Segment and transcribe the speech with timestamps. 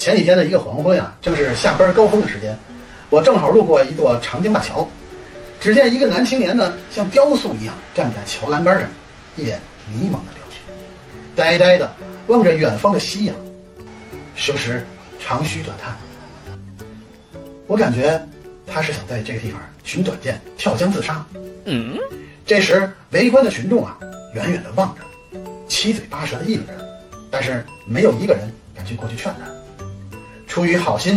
[0.00, 2.58] 前几天的一个黄昏啊，正是下班高峰的时间，
[3.10, 4.88] 我正好路过一座长江大桥，
[5.60, 8.88] 只见一个男青年呢，像雕塑一样站在桥栏杆上，
[9.36, 9.60] 一脸
[9.92, 10.58] 迷茫的表情，
[11.36, 11.94] 呆呆的
[12.28, 13.36] 望着远方的夕阳，
[14.34, 14.82] 时不时
[15.22, 15.94] 长吁短叹。
[17.66, 18.18] 我感觉
[18.66, 21.22] 他是想在这个地方寻短见、跳江自杀。
[21.66, 21.98] 嗯，
[22.46, 23.98] 这时围观的群众啊，
[24.34, 25.38] 远远的望着，
[25.68, 26.72] 七嘴八舌的议论着，
[27.30, 29.50] 但是没有一个人敢去过去劝他。
[30.50, 31.16] 出于好心，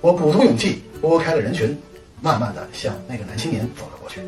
[0.00, 1.78] 我鼓足勇气拨开了人群，
[2.20, 4.20] 慢慢的向那个男青年走了过去。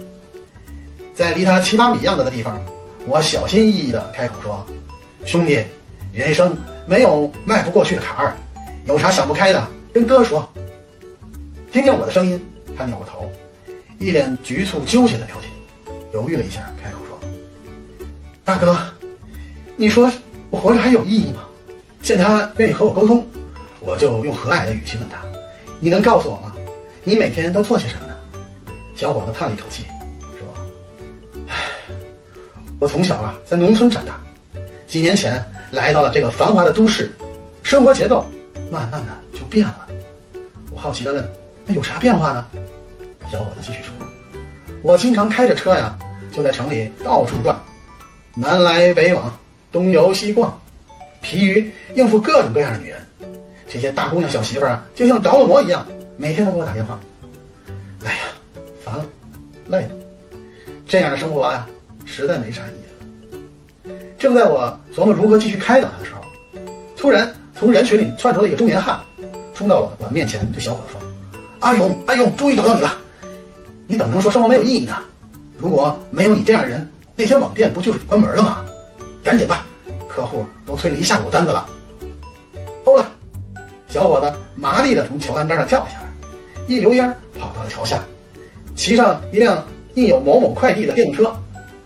[1.13, 2.57] 在离他七八米样子的地方，
[3.05, 4.65] 我小心翼翼的开口说
[5.27, 5.61] ：“兄弟，
[6.13, 6.57] 人生
[6.87, 8.37] 没有迈不过去的坎儿，
[8.87, 10.49] 有啥想不开的跟哥说。”
[11.73, 12.41] 听见我的声音，
[12.77, 13.29] 他扭过头，
[13.99, 15.51] 一脸局促纠结的表情，
[16.15, 17.19] 犹豫了一下，开口说
[18.45, 18.79] ：“大哥，
[19.75, 20.09] 你说
[20.51, 21.41] 我活着还有意义吗？”
[22.01, 23.27] 见他愿意和我沟通，
[23.89, 25.17] 我就用和蔼的语气问他
[25.81, 26.53] ：“你能告诉我吗？
[27.05, 28.15] 你每天都做些什么呢？”
[28.95, 29.87] 小伙子叹了一口气，
[30.39, 30.47] 说
[31.49, 31.57] ：“唉，
[32.79, 34.21] 我从小啊在农村长大，
[34.87, 37.11] 几年前来到了这个繁华的都市，
[37.63, 38.27] 生活节奏
[38.71, 39.89] 慢慢的就变了。”
[40.71, 41.27] 我好奇的问。
[41.65, 42.47] 那有啥变化呢？
[43.33, 43.93] 小伙子继续说
[44.85, 45.99] ：“我经常开着车呀，
[46.31, 47.59] 就在城里到处转，
[48.35, 49.35] 南来北往，
[49.73, 50.61] 东游西逛，
[51.23, 52.99] 疲于应付各种各样的女人。
[53.69, 56.99] 这些大姑娘、小媳妇儿啊，就像着了魔一样，每天都给我打电话。
[58.05, 58.21] 哎呀，
[58.83, 59.05] 烦了，
[59.67, 59.91] 累了，
[60.87, 61.69] 这样的生活啊，
[62.07, 62.71] 实在没啥意
[63.85, 63.91] 思。
[64.19, 66.21] 正在我琢磨如何继续开导他的时候，
[66.97, 68.99] 突然从人群里窜出了一个中年汉，
[69.55, 71.01] 冲到了我面前，对小伙子说。”
[71.61, 72.97] 阿勇，阿勇，终于找到你了！
[73.87, 74.97] 你怎么能说生活没有意义呢？
[75.57, 78.65] 如果没有你这样的人，那天网店不就是关门了吗？
[79.23, 79.67] 赶紧吧，
[80.09, 81.69] 客户都催了一下午单子了。
[83.89, 86.07] 小伙子麻利的从桥栏杆上跳了下来，
[86.67, 87.09] 一溜烟
[87.39, 88.03] 跑到了桥下，
[88.77, 91.35] 骑上一辆印有某某快递的电动车，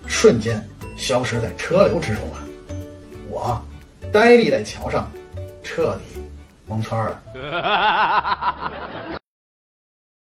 [0.07, 0.61] 瞬间
[0.97, 2.39] 消失在车流之中了。
[3.31, 3.63] 我
[4.13, 5.09] 呆立在桥上，
[5.63, 6.21] 彻底
[6.67, 7.23] 蒙圈了。